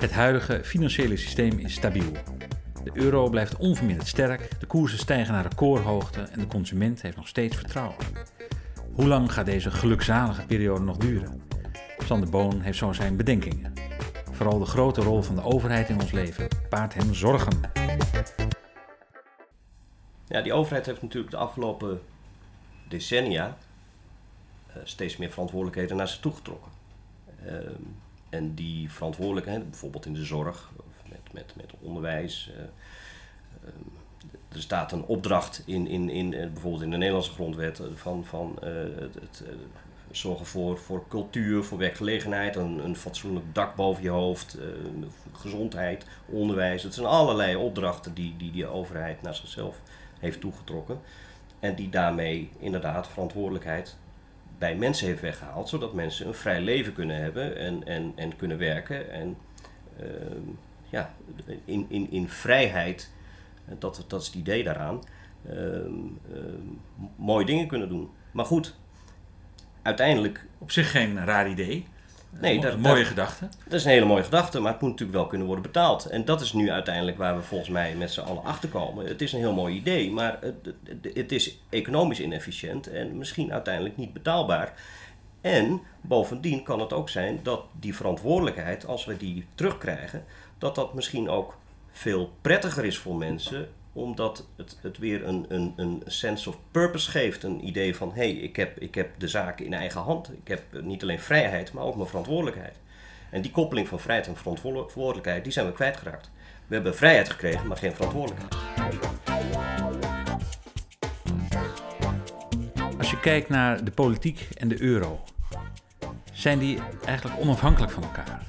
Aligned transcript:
Het 0.00 0.12
huidige 0.12 0.60
financiële 0.64 1.16
systeem 1.16 1.58
is 1.58 1.74
stabiel. 1.74 2.12
De 2.84 2.90
euro 2.92 3.28
blijft 3.28 3.56
onverminderd 3.56 4.08
sterk, 4.08 4.60
de 4.60 4.66
koersen 4.66 4.98
stijgen 4.98 5.32
naar 5.34 5.42
recordhoogte 5.42 6.20
en 6.20 6.38
de 6.38 6.46
consument 6.46 7.02
heeft 7.02 7.16
nog 7.16 7.28
steeds 7.28 7.56
vertrouwen. 7.56 7.96
Hoe 8.92 9.06
lang 9.06 9.32
gaat 9.32 9.46
deze 9.46 9.70
gelukzalige 9.70 10.46
periode 10.46 10.84
nog 10.84 10.96
duren? 10.96 11.42
Sander 11.98 12.30
Boon 12.30 12.60
heeft 12.60 12.78
zo 12.78 12.92
zijn 12.92 13.16
bedenkingen. 13.16 13.72
Vooral 14.30 14.58
de 14.58 14.64
grote 14.64 15.00
rol 15.00 15.22
van 15.22 15.34
de 15.34 15.42
overheid 15.42 15.88
in 15.88 16.00
ons 16.00 16.10
leven 16.10 16.48
baart 16.68 16.94
hem 16.94 17.14
zorgen. 17.14 17.60
Ja, 20.26 20.40
die 20.42 20.52
overheid 20.52 20.86
heeft 20.86 21.02
natuurlijk 21.02 21.30
de 21.32 21.38
afgelopen 21.38 22.00
decennia 22.88 23.56
uh, 24.68 24.76
steeds 24.84 25.16
meer 25.16 25.30
verantwoordelijkheden 25.30 25.96
naar 25.96 26.08
zich 26.08 26.20
toegetrokken. 26.20 26.72
Uh, 27.46 27.69
en 28.30 28.54
die 28.54 28.92
verantwoordelijkheid, 28.92 29.70
bijvoorbeeld 29.70 30.06
in 30.06 30.14
de 30.14 30.24
zorg, 30.24 30.70
of 30.76 31.10
met, 31.10 31.32
met, 31.32 31.52
met 31.56 31.72
onderwijs. 31.80 32.50
Uh, 32.56 32.62
er 34.48 34.60
staat 34.62 34.92
een 34.92 35.04
opdracht 35.04 35.62
in, 35.66 35.86
in, 35.86 36.10
in 36.10 36.30
bijvoorbeeld 36.30 36.82
in 36.82 36.90
de 36.90 36.96
Nederlandse 36.96 37.32
grondwet 37.32 37.80
van, 37.94 38.24
van 38.24 38.58
het 38.60 39.42
zorgen 40.10 40.46
voor, 40.46 40.78
voor 40.78 41.04
cultuur, 41.08 41.64
voor 41.64 41.78
werkgelegenheid, 41.78 42.56
een, 42.56 42.84
een 42.84 42.96
fatsoenlijk 42.96 43.54
dak 43.54 43.74
boven 43.74 44.02
je 44.02 44.08
hoofd, 44.08 44.58
gezondheid, 45.32 46.04
onderwijs. 46.26 46.82
Het 46.82 46.94
zijn 46.94 47.06
allerlei 47.06 47.56
opdrachten 47.56 48.14
die, 48.14 48.36
die 48.36 48.50
die 48.50 48.66
overheid 48.66 49.22
naar 49.22 49.34
zichzelf 49.34 49.80
heeft 50.18 50.40
toegetrokken. 50.40 51.00
En 51.60 51.74
die 51.74 51.88
daarmee 51.88 52.50
inderdaad 52.58 53.08
verantwoordelijkheid 53.08 53.96
bij 54.60 54.76
mensen 54.76 55.06
heeft 55.06 55.20
weggehaald, 55.20 55.68
zodat 55.68 55.92
mensen 55.92 56.26
een 56.26 56.34
vrij 56.34 56.60
leven 56.60 56.92
kunnen 56.92 57.16
hebben 57.16 57.56
en, 57.56 57.86
en, 57.86 58.12
en 58.16 58.36
kunnen 58.36 58.58
werken. 58.58 59.10
En 59.10 59.36
ehm, 59.98 60.48
ja, 60.90 61.14
in, 61.64 61.86
in, 61.88 62.10
in 62.10 62.28
vrijheid, 62.28 63.10
dat, 63.78 64.04
dat 64.08 64.20
is 64.20 64.26
het 64.26 64.36
idee 64.36 64.64
daaraan, 64.64 65.02
ehm, 65.48 65.92
mooie 67.16 67.46
dingen 67.46 67.66
kunnen 67.66 67.88
doen. 67.88 68.10
Maar 68.30 68.44
goed, 68.44 68.76
uiteindelijk. 69.82 70.46
Op 70.58 70.70
zich 70.70 70.90
geen 70.90 71.24
raar 71.24 71.48
idee. 71.50 71.86
Nee, 72.30 72.60
dat, 72.60 72.72
een 72.72 72.80
mooie 72.80 73.04
gedachte. 73.04 73.48
Dat 73.64 73.72
is 73.72 73.84
een 73.84 73.90
hele 73.90 74.04
mooie 74.04 74.22
gedachte, 74.22 74.60
maar 74.60 74.72
het 74.72 74.80
moet 74.80 74.90
natuurlijk 74.90 75.18
wel 75.18 75.26
kunnen 75.26 75.46
worden 75.46 75.64
betaald. 75.64 76.04
En 76.06 76.24
dat 76.24 76.40
is 76.40 76.52
nu 76.52 76.70
uiteindelijk 76.70 77.18
waar 77.18 77.36
we 77.36 77.42
volgens 77.42 77.70
mij 77.70 77.94
met 77.94 78.10
z'n 78.10 78.20
allen 78.20 78.44
achter 78.44 78.68
komen. 78.68 79.06
Het 79.06 79.22
is 79.22 79.32
een 79.32 79.38
heel 79.38 79.52
mooi 79.52 79.74
idee, 79.76 80.10
maar 80.10 80.38
het, 80.40 80.74
het 81.14 81.32
is 81.32 81.58
economisch 81.68 82.20
inefficiënt 82.20 82.86
en 82.86 83.18
misschien 83.18 83.52
uiteindelijk 83.52 83.96
niet 83.96 84.12
betaalbaar. 84.12 84.72
En 85.40 85.80
bovendien 86.00 86.62
kan 86.62 86.80
het 86.80 86.92
ook 86.92 87.08
zijn 87.08 87.40
dat 87.42 87.64
die 87.72 87.94
verantwoordelijkheid, 87.94 88.86
als 88.86 89.04
we 89.04 89.16
die 89.16 89.46
terugkrijgen, 89.54 90.24
dat 90.58 90.74
dat 90.74 90.94
misschien 90.94 91.28
ook 91.28 91.56
veel 91.90 92.32
prettiger 92.40 92.84
is 92.84 92.98
voor 92.98 93.16
mensen 93.16 93.68
omdat 93.92 94.46
het, 94.56 94.78
het 94.82 94.98
weer 94.98 95.26
een, 95.26 95.44
een, 95.48 95.72
een 95.76 96.02
sense 96.06 96.48
of 96.48 96.58
purpose 96.70 97.10
geeft. 97.10 97.42
Een 97.42 97.66
idee 97.66 97.96
van, 97.96 98.08
hé, 98.08 98.14
hey, 98.14 98.32
ik, 98.32 98.56
heb, 98.56 98.78
ik 98.78 98.94
heb 98.94 99.10
de 99.18 99.28
zaken 99.28 99.64
in 99.64 99.74
eigen 99.74 100.00
hand. 100.00 100.32
Ik 100.32 100.48
heb 100.48 100.62
niet 100.82 101.02
alleen 101.02 101.20
vrijheid, 101.20 101.72
maar 101.72 101.84
ook 101.84 101.96
mijn 101.96 102.08
verantwoordelijkheid. 102.08 102.76
En 103.30 103.42
die 103.42 103.50
koppeling 103.50 103.88
van 103.88 104.00
vrijheid 104.00 104.26
en 104.26 104.36
verantwoordelijkheid, 104.36 105.44
die 105.44 105.52
zijn 105.52 105.66
we 105.66 105.72
kwijtgeraakt. 105.72 106.30
We 106.66 106.74
hebben 106.74 106.96
vrijheid 106.96 107.30
gekregen, 107.30 107.66
maar 107.66 107.76
geen 107.76 107.94
verantwoordelijkheid. 107.94 108.54
Als 112.98 113.10
je 113.10 113.20
kijkt 113.20 113.48
naar 113.48 113.84
de 113.84 113.90
politiek 113.90 114.48
en 114.54 114.68
de 114.68 114.82
euro, 114.82 115.20
zijn 116.32 116.58
die 116.58 116.78
eigenlijk 117.04 117.40
onafhankelijk 117.40 117.92
van 117.92 118.02
elkaar? 118.02 118.46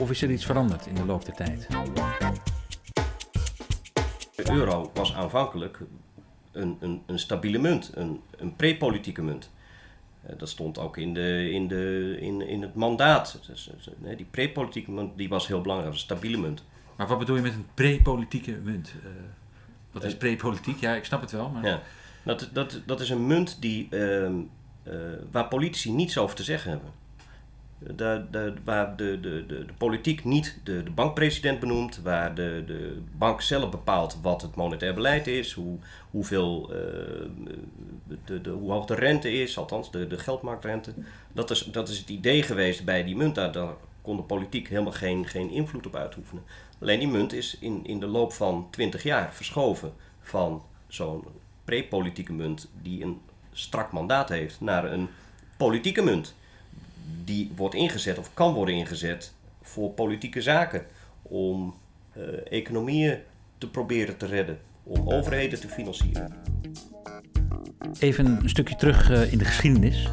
Of 0.00 0.10
is 0.10 0.22
er 0.22 0.30
iets 0.30 0.44
veranderd 0.44 0.86
in 0.86 0.94
de 0.94 1.04
loop 1.04 1.24
der 1.24 1.34
tijd? 1.34 1.66
Euro 4.54 4.90
was 4.94 5.14
aanvankelijk 5.14 5.80
een, 6.52 6.76
een, 6.80 7.02
een 7.06 7.18
stabiele 7.18 7.58
munt, 7.58 7.90
een, 7.94 8.20
een 8.36 8.56
pre-politieke 8.56 9.22
munt. 9.22 9.50
Uh, 10.26 10.38
dat 10.38 10.48
stond 10.48 10.78
ook 10.78 10.96
in, 10.96 11.14
de, 11.14 11.50
in, 11.50 11.68
de, 11.68 12.16
in, 12.20 12.48
in 12.48 12.62
het 12.62 12.74
mandaat. 12.74 13.40
Dus, 13.46 13.70
nee, 13.98 14.16
die 14.16 14.26
pre-politieke 14.30 14.90
munt 14.90 15.16
die 15.16 15.28
was 15.28 15.46
heel 15.46 15.60
belangrijk, 15.60 15.92
een 15.92 15.98
stabiele 15.98 16.38
munt. 16.38 16.64
Maar 16.96 17.06
wat 17.06 17.18
bedoel 17.18 17.36
je 17.36 17.42
met 17.42 17.52
een 17.52 17.66
pre-politieke 17.74 18.52
munt? 18.62 18.94
Uh, 18.96 19.10
wat 19.90 20.04
is 20.04 20.12
uh, 20.12 20.18
pre-politiek? 20.18 20.80
Ja, 20.80 20.94
ik 20.94 21.04
snap 21.04 21.20
het 21.20 21.32
wel. 21.32 21.48
Maar... 21.48 21.64
Ja, 21.64 21.82
dat, 22.22 22.48
dat, 22.52 22.80
dat 22.86 23.00
is 23.00 23.10
een 23.10 23.26
munt 23.26 23.60
die, 23.60 23.88
ehm, 23.90 24.34
waar 25.30 25.48
politici 25.48 25.92
niets 25.92 26.18
over 26.18 26.36
te 26.36 26.42
zeggen 26.42 26.70
hebben 26.70 26.90
waar 28.64 28.96
de, 28.96 29.20
de, 29.20 29.46
de, 29.46 29.66
politiek 29.78 30.24
niet 30.24 30.60
de, 30.64 30.82
de 30.82 30.90
bankpresident 30.90 31.60
benoemt, 31.60 32.00
waar 32.02 32.34
de, 32.34 32.62
de 32.66 32.98
bank 33.18 33.40
zelf 33.40 33.70
bepaalt 33.70 34.18
wat 34.22 34.42
het 34.42 34.54
monetair 34.54 34.94
beleid 34.94 35.26
is, 35.26 35.52
hoe, 35.52 35.78
hoeveel, 36.10 36.70
uh, 36.70 36.76
de, 38.24 38.40
de, 38.40 38.50
hoe 38.50 38.72
hoog 38.72 38.86
de 38.86 38.94
rente 38.94 39.32
is, 39.32 39.58
althans 39.58 39.90
de, 39.90 40.06
de 40.06 40.18
geldmarktrente. 40.18 40.92
Dat 41.32 41.50
is, 41.50 41.64
dat 41.64 41.88
is 41.88 41.98
het 41.98 42.08
idee 42.08 42.42
geweest 42.42 42.84
bij 42.84 43.04
die 43.04 43.16
munt. 43.16 43.34
Daar, 43.34 43.52
daar 43.52 43.74
kon 44.02 44.16
de 44.16 44.22
politiek 44.22 44.68
helemaal 44.68 44.92
geen, 44.92 45.26
geen 45.26 45.50
invloed 45.50 45.86
op 45.86 45.96
uitoefenen. 45.96 46.42
Alleen 46.80 46.98
die 46.98 47.08
munt 47.08 47.32
is 47.32 47.58
in, 47.60 47.80
in 47.86 48.00
de 48.00 48.06
loop 48.06 48.32
van 48.32 48.68
20 48.70 49.02
jaar 49.02 49.34
verschoven 49.34 49.92
van 50.20 50.62
zo'n 50.86 51.24
pre-politieke 51.64 52.32
munt 52.32 52.70
die 52.82 53.02
een 53.02 53.20
strak 53.52 53.92
mandaat 53.92 54.28
heeft 54.28 54.60
naar 54.60 54.92
een 54.92 55.08
politieke 55.56 56.02
munt 56.02 56.34
die 57.24 57.52
wordt 57.56 57.74
ingezet 57.74 58.18
of 58.18 58.34
kan 58.34 58.54
worden 58.54 58.74
ingezet 58.74 59.34
voor 59.62 59.90
politieke 59.90 60.42
zaken. 60.42 60.86
Om 61.22 61.74
uh, 62.16 62.24
economieën 62.50 63.18
te 63.58 63.70
proberen 63.70 64.16
te 64.16 64.26
redden, 64.26 64.58
om 64.82 65.12
overheden 65.12 65.60
te 65.60 65.68
financieren. 65.68 66.32
Even 67.98 68.26
een 68.26 68.48
stukje 68.48 68.76
terug 68.76 69.10
uh, 69.10 69.32
in 69.32 69.38
de 69.38 69.44
geschiedenis. 69.44 70.08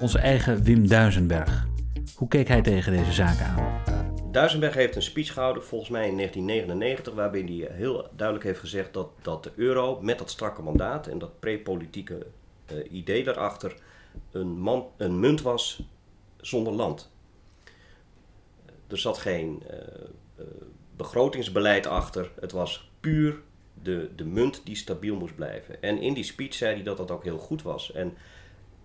Onze 0.00 0.18
eigen 0.18 0.62
Wim 0.62 0.88
Duisenberg. 0.88 1.66
Hoe 2.14 2.28
keek 2.28 2.48
hij 2.48 2.62
tegen 2.62 2.92
deze 2.92 3.12
zaken 3.12 3.46
aan? 3.46 3.82
Duisenberg 4.36 4.74
heeft 4.74 4.96
een 4.96 5.02
speech 5.02 5.32
gehouden, 5.32 5.64
volgens 5.64 5.90
mij 5.90 6.08
in 6.08 6.16
1999, 6.16 7.14
waarbij 7.14 7.40
hij 7.40 7.76
heel 7.76 8.08
duidelijk 8.16 8.46
heeft 8.46 8.60
gezegd 8.60 8.92
dat, 8.92 9.08
dat 9.22 9.44
de 9.44 9.52
euro 9.56 9.98
met 10.00 10.18
dat 10.18 10.30
strakke 10.30 10.62
mandaat 10.62 11.06
en 11.06 11.18
dat 11.18 11.40
pre-politieke 11.40 12.26
uh, 12.72 12.92
idee 12.92 13.24
daarachter 13.24 13.74
een, 14.32 14.58
man, 14.58 14.86
een 14.96 15.20
munt 15.20 15.42
was 15.42 15.82
zonder 16.46 16.72
land. 16.72 17.10
Er 18.86 18.98
zat 18.98 19.18
geen 19.18 19.62
uh, 19.70 19.76
uh, 20.38 20.46
begrotingsbeleid 20.96 21.86
achter. 21.86 22.30
Het 22.40 22.52
was 22.52 22.90
puur 23.00 23.40
de, 23.82 24.10
de 24.16 24.24
munt 24.24 24.60
die 24.64 24.76
stabiel 24.76 25.16
moest 25.16 25.34
blijven. 25.34 25.82
En 25.82 25.98
in 25.98 26.14
die 26.14 26.24
speech 26.24 26.54
zei 26.54 26.74
hij 26.74 26.82
dat 26.82 26.96
dat 26.96 27.10
ook 27.10 27.24
heel 27.24 27.38
goed 27.38 27.62
was. 27.62 27.92
En 27.92 28.16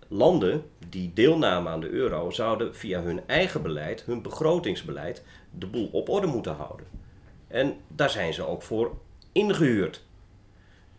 landen 0.08 0.64
die 0.88 1.12
deelnamen 1.12 1.72
aan 1.72 1.80
de 1.80 1.90
euro 1.90 2.30
zouden 2.30 2.74
via 2.74 3.02
hun 3.02 3.26
eigen 3.26 3.62
beleid, 3.62 4.02
hun 4.02 4.22
begrotingsbeleid, 4.22 5.24
de 5.50 5.66
boel 5.66 5.88
op 5.92 6.08
orde 6.08 6.26
moeten 6.26 6.54
houden. 6.54 6.86
En 7.48 7.76
daar 7.88 8.10
zijn 8.10 8.34
ze 8.34 8.46
ook 8.46 8.62
voor 8.62 8.98
ingehuurd. 9.32 10.04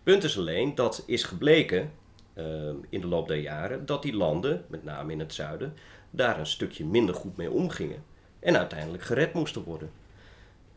Punt 0.04 0.24
is 0.24 0.38
alleen, 0.38 0.76
dat 0.76 1.04
is 1.06 1.24
gebleken 1.24 1.92
uh, 2.34 2.70
in 2.90 3.02
de 3.02 3.08
loop 3.08 3.28
der 3.28 3.38
jaren, 3.38 3.86
dat 3.86 4.02
die 4.02 4.16
landen, 4.16 4.66
met 4.68 4.84
name 4.84 5.12
in 5.12 5.20
het 5.20 5.34
zuiden, 5.34 5.74
daar 6.16 6.40
een 6.40 6.46
stukje 6.46 6.86
minder 6.86 7.16
goed 7.16 7.38
mee 7.38 7.52
omgingen 7.52 8.04
en 8.40 8.58
uiteindelijk 8.58 9.04
gered 9.04 9.34
moesten 9.34 9.64
worden. 9.64 9.92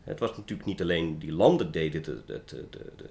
Het 0.03 0.19
was 0.19 0.37
natuurlijk 0.37 0.67
niet 0.67 0.81
alleen 0.81 1.19
die 1.19 1.31
landen 1.31 1.71
deden, 1.71 2.03
de, 2.03 2.21
de, 2.25 2.65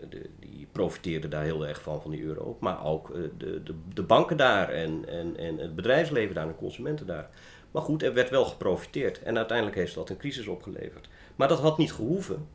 de, 0.09 0.31
die 0.38 0.66
profiteerden 0.72 1.31
daar 1.31 1.44
heel 1.44 1.66
erg 1.66 1.82
van, 1.82 2.03
van 2.03 2.10
die 2.10 2.22
euro, 2.22 2.56
maar 2.60 2.84
ook 2.84 3.10
eh, 3.10 3.22
de, 3.38 3.62
de, 3.62 3.75
de 3.94 4.03
banken 4.03 4.37
daar 4.37 4.69
en, 4.69 5.09
en, 5.09 5.37
en 5.37 5.59
het 5.59 5.76
bedrijfsleven 5.76 6.34
daar 6.34 6.44
en 6.44 6.50
de 6.50 6.56
consumenten 6.56 7.06
daar. 7.06 7.31
Maar 7.70 7.82
goed, 7.82 8.03
er 8.03 8.14
werd 8.14 8.31
wel 8.31 8.44
geprofiteerd 8.44 9.22
en 9.22 9.37
uiteindelijk 9.37 9.76
heeft 9.76 9.94
dat 9.94 10.11
een 10.11 10.17
crisis 10.17 10.46
opgeleverd. 10.46 11.08
Maar 11.37 11.49
dat 11.49 11.61
had 11.61 11.79
niet 11.79 11.93
gehoeven 11.93 12.49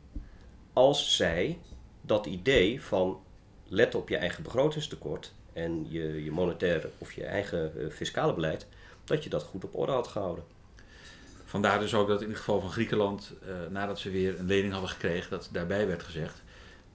als 0.72 1.16
zij 1.16 1.58
dat 2.00 2.26
idee 2.26 2.82
van 2.82 3.20
let 3.68 3.94
op 3.94 4.08
je 4.08 4.16
eigen 4.16 4.42
begrotingstekort 4.42 5.32
en 5.52 5.86
je, 5.88 6.24
je 6.24 6.30
monetaire 6.30 6.90
of 6.98 7.12
je 7.12 7.24
eigen 7.24 7.72
uh, 7.76 7.90
fiscale 7.90 8.34
beleid, 8.34 8.66
dat 9.04 9.24
je 9.24 9.30
dat 9.30 9.42
goed 9.42 9.64
op 9.64 9.76
orde 9.76 9.92
had 9.92 10.06
gehouden. 10.06 10.44
Vandaar 11.44 11.78
dus 11.78 11.94
ook 11.94 12.08
dat 12.08 12.22
in 12.22 12.28
het 12.28 12.38
geval 12.38 12.60
van 12.60 12.70
Griekenland, 12.70 13.34
uh, 13.42 13.54
nadat 13.70 13.98
ze 13.98 14.10
weer 14.10 14.38
een 14.38 14.46
lening 14.46 14.72
hadden 14.72 14.90
gekregen, 14.90 15.30
dat 15.30 15.48
daarbij 15.52 15.86
werd 15.86 16.02
gezegd: 16.02 16.42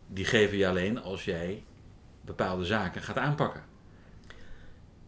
die 0.07 0.25
geven 0.25 0.57
je 0.57 0.67
alleen 0.67 1.01
als 1.01 1.25
jij 1.25 1.63
bepaalde 2.21 2.65
zaken 2.65 3.01
gaat 3.01 3.17
aanpakken. 3.17 3.63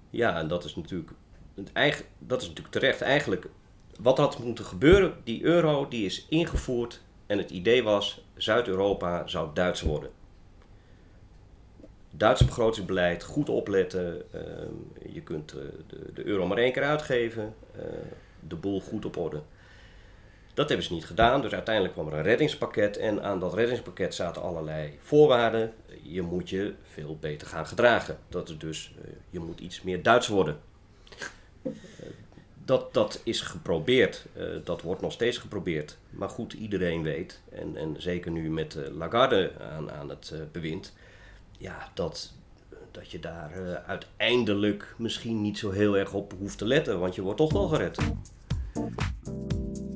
Ja, 0.10 0.38
en 0.38 0.48
dat 0.48 0.64
is 0.64 0.76
natuurlijk, 0.76 1.12
het 1.56 1.72
eigen, 1.74 2.06
dat 2.18 2.42
is 2.42 2.48
natuurlijk 2.48 2.76
terecht. 2.76 3.02
Eigenlijk, 3.02 3.48
wat 4.00 4.18
had 4.18 4.40
moeten 4.40 4.66
gebeuren, 4.66 5.14
die 5.24 5.44
euro 5.44 5.88
die 5.88 6.06
is 6.06 6.26
ingevoerd 6.30 7.02
en 7.26 7.38
het 7.38 7.50
idee 7.50 7.84
was: 7.84 8.22
Zuid-Europa 8.36 9.28
zou 9.28 9.50
Duits 9.54 9.82
worden. 9.82 10.12
Duits 12.12 12.46
begrotingsbeleid, 12.46 13.24
goed 13.24 13.50
opletten. 13.50 14.22
Uh, 14.36 14.42
je 15.14 15.22
kunt 15.22 15.54
uh, 15.54 15.62
de, 15.88 16.14
de, 16.14 16.26
euro 16.26 16.48
maar 16.48 16.58
één 16.58 16.72
keer 16.72 16.84
uitgeven. 16.84 17.54
Uh, 17.76 17.82
de 18.48 18.56
boel 18.56 18.82
goed 18.82 19.06
op 19.06 19.18
orde. 19.18 19.42
Dat 20.54 20.68
hebben 20.68 20.86
ze 20.86 20.94
niet 20.94 21.06
gedaan, 21.06 21.42
dus 21.42 21.54
uiteindelijk 21.54 21.94
kwam 21.94 22.08
er 22.08 22.14
een 22.14 22.24
reddingspakket 22.24 22.98
en 22.98 23.24
aan 23.24 23.40
dat 23.40 23.54
reddingspakket 23.54 24.16
zaten 24.16 24.42
allerlei 24.42 24.98
voorwaarden. 25.00 25.74
Je 26.02 26.22
moet 26.22 26.50
je 26.50 26.74
veel 26.84 27.18
beter 27.20 27.48
gaan 27.48 27.68
gedragen. 27.68 28.18
Dat 28.30 28.50
is 28.50 28.58
dus, 28.58 28.94
uh, 28.98 29.12
je 29.30 29.40
moet 29.40 29.60
iets 29.60 29.82
meer 29.82 30.04
Duits 30.04 30.28
worden. 30.28 30.58
Dat, 32.66 32.94
dat 32.94 33.22
is 33.24 33.42
geprobeerd, 33.42 34.26
dat 34.64 34.82
wordt 34.82 35.02
nog 35.02 35.12
steeds 35.12 35.38
geprobeerd. 35.38 35.98
Maar 36.10 36.30
goed, 36.30 36.54
iedereen 36.54 37.04
weet, 37.04 37.42
en, 37.52 37.78
en 37.78 37.96
zeker 37.98 38.32
nu 38.32 38.50
met 38.50 38.78
Lagarde 38.92 39.52
aan, 39.60 39.92
aan 39.92 40.10
het 40.10 40.34
bewind, 40.52 40.94
ja, 41.60 41.90
dat, 41.94 42.34
dat 42.92 43.12
je 43.12 43.20
daar 43.20 43.84
uiteindelijk 43.86 44.96
misschien 44.98 45.42
niet 45.42 45.58
zo 45.58 45.72
heel 45.72 45.98
erg 45.98 46.14
op 46.14 46.34
hoeft 46.40 46.58
te 46.58 46.66
letten, 46.66 47.00
want 47.00 47.16
je 47.16 47.22
wordt 47.22 47.38
toch 47.38 47.54
wel 47.54 47.68
gered 47.68 47.98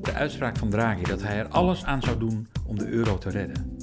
de 0.04 0.12
uitspraak 0.12 0.56
van 0.56 0.70
Draghi 0.70 1.02
dat 1.02 1.22
hij 1.22 1.38
er 1.38 1.48
alles 1.48 1.84
aan 1.84 2.02
zou 2.02 2.18
doen 2.18 2.48
om 2.66 2.78
de 2.78 2.86
euro 2.86 3.18
te 3.18 3.30
redden. 3.30 3.78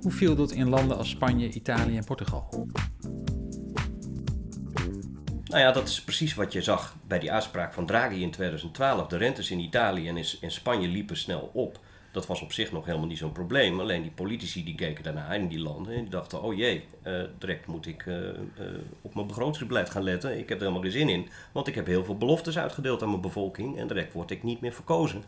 Hoe 0.00 0.12
viel 0.12 0.36
dat 0.36 0.50
in 0.50 0.68
landen 0.68 0.96
als 0.96 1.10
Spanje, 1.10 1.48
Italië 1.48 1.96
en 1.96 2.04
Portugal? 2.04 2.68
Nou 5.44 5.60
ja, 5.60 5.72
dat 5.72 5.88
is 5.88 6.02
precies 6.02 6.34
wat 6.34 6.52
je 6.52 6.62
zag 6.62 6.96
bij 7.06 7.18
die 7.18 7.32
uitspraak 7.32 7.72
van 7.72 7.86
Draghi 7.86 8.22
in 8.22 8.30
2012. 8.30 9.06
De 9.06 9.16
rentes 9.16 9.50
in 9.50 9.58
Italië 9.58 10.08
en 10.08 10.16
in 10.16 10.50
Spanje 10.50 10.88
liepen 10.88 11.16
snel 11.16 11.50
op. 11.52 11.80
Dat 12.16 12.26
was 12.26 12.40
op 12.40 12.52
zich 12.52 12.72
nog 12.72 12.84
helemaal 12.86 13.06
niet 13.06 13.18
zo'n 13.18 13.32
probleem. 13.32 13.80
Alleen 13.80 14.02
die 14.02 14.10
politici 14.10 14.64
die 14.64 14.74
keken 14.74 15.04
daarna 15.04 15.32
in 15.32 15.48
die 15.48 15.58
landen 15.58 15.94
en 15.94 16.00
die 16.00 16.10
dachten: 16.10 16.42
oh 16.42 16.56
jee, 16.56 16.84
uh, 17.06 17.22
direct 17.38 17.66
moet 17.66 17.86
ik 17.86 18.06
uh, 18.06 18.16
uh, 18.16 18.32
op 19.02 19.14
mijn 19.14 19.26
begrotingsbeleid 19.26 19.90
gaan 19.90 20.02
letten. 20.02 20.38
Ik 20.38 20.48
heb 20.48 20.58
er 20.58 20.64
helemaal 20.64 20.82
geen 20.82 20.90
zin 20.90 21.08
in, 21.08 21.28
want 21.52 21.66
ik 21.66 21.74
heb 21.74 21.86
heel 21.86 22.04
veel 22.04 22.16
beloftes 22.16 22.58
uitgedeeld 22.58 23.02
aan 23.02 23.08
mijn 23.08 23.20
bevolking 23.20 23.78
en 23.78 23.86
direct 23.86 24.12
word 24.12 24.30
ik 24.30 24.42
niet 24.42 24.60
meer 24.60 24.72
verkozen. 24.72 25.22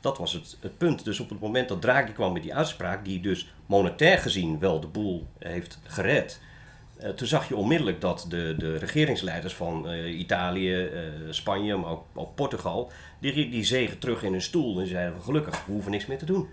Dat 0.00 0.18
was 0.18 0.32
het, 0.32 0.56
het, 0.60 0.78
punt. 0.78 1.04
Dus 1.04 1.20
op 1.20 1.28
het 1.28 1.40
moment 1.40 1.68
dat 1.68 1.80
Draghi 1.80 2.12
kwam 2.12 2.32
met 2.32 2.42
die 2.42 2.54
uitspraak, 2.54 3.04
die 3.04 3.20
dus 3.20 3.52
monetair 3.66 4.18
gezien 4.18 4.58
wel 4.58 4.80
de 4.80 4.86
boel 4.86 5.26
heeft 5.38 5.78
gered, 5.82 6.40
uh, 7.02 7.08
toen 7.08 7.26
zag 7.26 7.48
je 7.48 7.56
onmiddellijk 7.56 8.00
dat 8.00 8.26
de, 8.28 8.54
de 8.58 8.76
regeringsleiders 8.76 9.54
van 9.54 9.90
uh, 9.90 10.18
Italië, 10.18 10.74
uh, 10.74 11.00
Spanje, 11.30 11.76
maar 11.76 11.90
ook, 11.90 12.04
ook, 12.14 12.34
Portugal, 12.34 12.90
die, 13.20 13.50
die 13.50 13.64
zegen 13.64 13.98
terug 13.98 14.22
in 14.22 14.32
hun 14.32 14.42
stoel 14.42 14.80
en 14.80 14.86
zeiden 14.86 15.14
van 15.14 15.24
gelukkig, 15.24 15.66
we 15.66 15.72
hoeven 15.72 15.90
niks 15.90 16.06
meer 16.06 16.18
te 16.18 16.24
doen. 16.24 16.48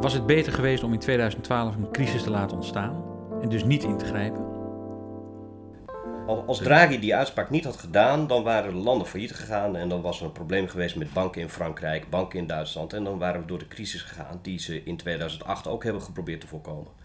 Was 0.00 0.12
het 0.12 0.26
beter 0.26 0.52
geweest 0.52 0.82
om 0.82 0.92
in 0.92 0.98
2012 0.98 1.74
een 1.74 1.90
crisis 1.90 2.22
te 2.22 2.30
laten 2.30 2.56
ontstaan 2.56 3.04
en 3.42 3.48
dus 3.48 3.64
niet 3.64 3.82
in 3.82 3.98
te 3.98 4.04
grijpen? 4.04 4.50
Als 6.26 6.58
Draghi 6.58 6.98
die 6.98 7.14
uitspraak 7.14 7.50
niet 7.50 7.64
had 7.64 7.76
gedaan, 7.76 8.26
dan 8.26 8.42
waren 8.42 8.72
de 8.72 8.78
landen 8.78 9.06
failliet 9.06 9.34
gegaan 9.34 9.76
en 9.76 9.88
dan 9.88 10.00
was 10.00 10.20
er 10.20 10.26
een 10.26 10.32
probleem 10.32 10.68
geweest 10.68 10.96
met 10.96 11.12
banken 11.12 11.40
in 11.40 11.48
Frankrijk, 11.48 12.10
banken 12.10 12.38
in 12.38 12.46
Duitsland 12.46 12.92
en 12.92 13.04
dan 13.04 13.18
waren 13.18 13.40
we 13.40 13.46
door 13.46 13.58
de 13.58 13.68
crisis 13.68 14.02
gegaan 14.02 14.38
die 14.42 14.58
ze 14.58 14.82
in 14.84 14.96
2008 14.96 15.66
ook 15.66 15.84
hebben 15.84 16.02
geprobeerd 16.02 16.40
te 16.40 16.46
voorkomen. 16.46 17.01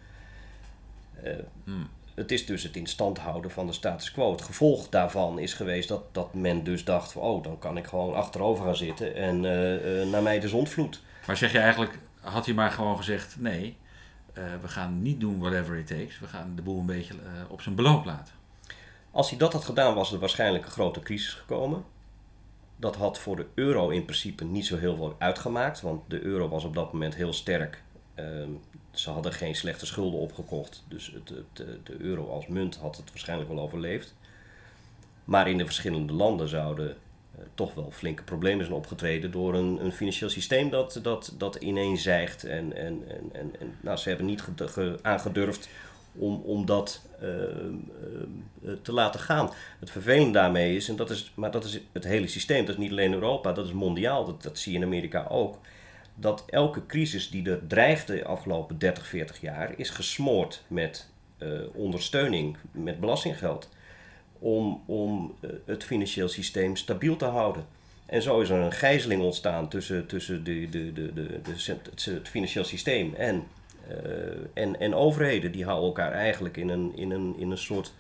Uh, 1.24 1.34
hmm. 1.64 1.90
Het 2.16 2.32
is 2.32 2.46
dus 2.46 2.64
het 2.64 2.76
in 2.76 2.88
stand 2.88 3.18
houden 3.18 3.52
van 3.52 3.68
de 3.68 3.74
status 3.74 4.12
quo. 4.12 4.32
Het 4.32 4.42
gevolg 4.42 4.90
daarvan 4.90 5.40
is 5.40 5.54
geweest 5.54 5.88
dat, 5.88 6.14
dat 6.14 6.34
men 6.34 6.64
dus 6.64 6.84
dacht 6.84 7.12
van 7.12 7.22
oh, 7.22 7.44
dan 7.44 7.60
kan 7.60 7.78
ik 7.78 7.88
gewoon 7.88 8.14
achterover 8.14 8.66
gaan 8.66 8.76
zitten 8.76 9.16
en 9.16 9.44
uh, 9.44 10.02
uh, 10.02 10.12
naar 10.12 10.22
mij 10.22 10.40
de 10.40 10.48
zon 10.48 10.68
vloed. 10.68 11.02
Maar 11.28 11.38
zeg 11.38 11.52
je 11.52 11.60
eigenlijk, 11.60 12.00
had 12.20 12.46
hij 12.46 12.56
maar 12.56 12.72
gewoon 12.72 12.98
gezegd 12.98 13.36
nee, 13.40 13.78
we 14.34 14.68
gaan 14.68 15.02
niet 15.02 15.20
doen 15.20 15.40
whatever 15.40 15.78
it 15.78 15.88
takes, 15.88 16.20
we 16.20 16.28
gaan 16.28 16.56
de 16.56 16.62
boel 16.62 16.80
een 16.80 16.86
beetje 16.86 17.14
op 17.48 17.62
zijn 17.62 17.76
beloop 17.76 18.06
laten. 18.06 18.34
Als 19.12 19.30
hij 19.30 19.40
dat 19.40 19.54
had 19.54 19.66
gedaan, 19.66 19.96
was 19.96 20.12
er 20.12 20.20
waarschijnlijk 20.20 20.66
een 20.66 20.72
grote 20.72 21.00
crisis 21.00 21.34
gekomen. 21.34 21.84
Dat 22.76 22.96
had 22.96 23.20
voor 23.20 23.36
de 23.36 23.46
euro 23.54 23.90
in 23.90 24.06
principe 24.06 24.44
niet 24.44 24.66
zo 24.66 24.78
heel 24.78 24.96
veel 24.96 25.16
uitgemaakt, 25.18 25.82
want 25.82 26.02
de 26.08 26.22
euro 26.22 26.50
was 26.50 26.64
op 26.64 26.74
dat 26.74 26.94
moment 26.94 27.16
heel 27.16 27.34
sterk. 27.34 27.84
Uh, 28.20 28.26
ze 28.92 29.10
hadden 29.10 29.34
geen 29.34 29.56
slechte 29.56 29.86
schulden 29.86 30.20
opgekocht, 30.20 30.84
dus 30.88 31.14
het, 31.14 31.30
het, 31.30 31.68
de 31.86 31.96
euro 31.98 32.30
als 32.30 32.48
munt 32.48 32.76
had 32.76 32.98
het 32.98 33.10
waarschijnlijk 33.10 33.50
wel 33.50 33.60
overleefd. 33.60 34.14
Maar 35.24 35.50
in 35.50 35.58
de 35.58 35.66
verschillende 35.66 36.14
landen 36.14 36.48
zouden 36.48 36.88
uh, 36.88 37.46
toch 37.56 37.74
wel 37.74 37.92
flinke 37.92 38.24
problemen 38.24 38.66
zijn 38.66 38.78
opgetreden 38.78 39.32
door 39.32 39.54
een, 39.54 39.86
een 39.86 39.92
financieel 39.92 40.30
systeem 40.30 40.70
dat, 40.70 41.00
dat, 41.04 41.34
dat 41.38 41.56
ineenzijgt. 41.56 42.44
En, 42.44 42.76
en, 42.76 43.04
en, 43.08 43.30
en, 43.32 43.56
en 43.60 43.76
nou, 43.82 43.98
ze 43.98 44.10
hebben 44.10 44.26
niet 44.26 44.44
aangedurfd 45.02 45.70
om, 46.18 46.42
om 46.46 46.66
dat 46.66 47.02
uh, 47.22 47.30
uh, 48.62 48.74
te 48.82 48.92
laten 48.92 49.20
gaan. 49.20 49.52
Het 49.80 49.92
vervelende 49.92 50.32
daarmee 50.32 50.76
is, 50.76 50.90
en 50.90 50.96
dat 50.96 51.10
is, 51.10 51.32
maar 51.36 51.52
dat 51.52 51.64
is 51.64 51.80
het 51.92 52.04
hele 52.04 52.28
systeem, 52.28 52.66
dat 52.66 52.76
is 52.76 52.82
niet 52.82 52.92
alleen 52.92 53.14
Europa, 53.14 53.52
dat 53.52 53.66
is 53.66 53.74
mondiaal, 53.74 54.26
dat, 54.26 54.44
dat 54.44 54.58
zie 54.58 54.72
je 54.72 54.78
in 54.78 54.84
Amerika 54.84 55.26
ook. 55.30 55.58
Dat 56.20 56.44
elke 56.50 56.86
crisis 56.86 57.30
die 57.30 57.50
er 57.50 57.68
dreigde 57.68 58.16
de 58.16 58.26
afgelopen 58.26 58.78
30, 58.78 59.08
40 59.08 59.42
jaar, 59.42 59.74
is 59.76 59.90
gesmoord 59.90 60.64
met 60.68 61.10
uh, 61.40 61.60
ondersteuning, 61.74 62.58
met 62.72 63.00
belastinggeld, 63.00 63.70
om, 64.40 64.84
om 64.86 65.36
het 65.66 65.84
financieel 65.84 66.30
systeem 66.30 66.76
stabiel 66.76 67.16
te 67.16 67.26
houden. 67.26 67.66
En 68.06 68.22
zo 68.22 68.40
is 68.40 68.50
er 68.50 68.60
een 68.60 68.72
gijzeling 68.72 69.22
ontstaan 69.22 69.70
tussen, 69.70 70.08
tussen 70.08 70.44
de, 70.44 70.70
de, 70.70 70.94
de, 70.94 71.14
de, 71.14 71.32
het, 72.12 72.30
financieel 72.30 72.64
systeem 72.64 73.14
en 73.14 73.44
uh, 73.90 73.94
en, 74.54 74.80
en 74.80 74.96
overheden 74.96 75.52
die 75.52 75.66
houden 75.66 75.88
elkaar 75.88 76.12
eigenlijk 76.12 76.58
in 76.58 76.70
een, 76.70 76.92
in, 76.96 77.12
een, 77.12 77.36
in 77.38 77.52
een 77.52 77.58
soort 77.58 77.94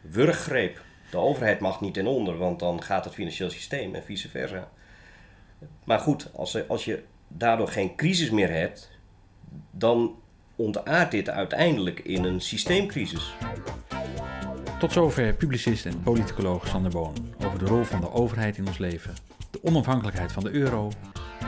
wurggreep. 0.00 0.80
De 1.10 1.16
overheid 1.16 1.60
mag 1.60 1.80
niet 1.80 1.94
ten 1.94 2.06
onder, 2.06 2.36
want 2.36 2.58
dan 2.58 2.82
gaat 2.82 3.04
het 3.04 3.14
financieel 3.14 3.50
systeem 3.50 3.94
en 3.94 4.02
vice 4.02 4.28
versa. 4.28 4.68
Maar 5.84 5.98
goed, 5.98 6.30
als, 6.34 6.68
als 6.68 6.84
je 6.84 7.02
daardoor 7.36 7.68
geen 7.68 7.96
crisis 7.96 8.30
meer 8.30 8.50
hebt, 8.50 8.90
dan 9.70 10.14
ontaart 10.56 11.10
dit 11.10 11.28
uiteindelijk 11.28 12.00
in 12.00 12.24
een 12.24 12.40
systeemcrisis. 12.40 13.34
Tot 14.78 14.92
zover 14.92 15.34
publicist 15.34 15.86
en 15.86 16.02
politicoloog 16.02 16.66
Sander 16.66 16.90
Boon 16.90 17.14
over 17.44 17.58
de 17.58 17.64
rol 17.64 17.84
van 17.84 18.00
de 18.00 18.12
overheid 18.12 18.56
in 18.56 18.66
ons 18.66 18.78
leven, 18.78 19.14
de 19.50 19.58
onafhankelijkheid 19.62 20.32
van 20.32 20.42
de 20.42 20.50
euro 20.50 20.90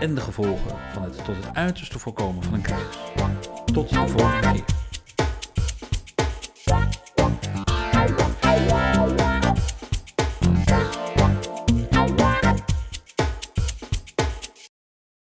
en 0.00 0.14
de 0.14 0.20
gevolgen 0.20 0.76
van 0.92 1.02
het 1.02 1.24
tot 1.24 1.36
het 1.36 1.54
uiterste 1.54 1.98
voorkomen 1.98 2.42
van 2.42 2.54
een 2.54 2.62
crisis. 2.62 2.98
Tot 3.72 3.88
de 3.88 4.08
volgende 4.08 4.52
keer. 4.52 4.85